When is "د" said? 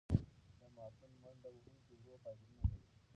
0.59-0.61